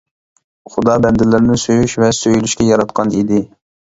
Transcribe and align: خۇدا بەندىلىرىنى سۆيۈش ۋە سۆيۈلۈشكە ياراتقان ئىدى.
خۇدا 0.75 0.95
بەندىلىرىنى 1.05 1.57
سۆيۈش 1.63 1.93
ۋە 2.05 2.09
سۆيۈلۈشكە 2.21 2.67
ياراتقان 2.71 3.13
ئىدى. 3.21 3.41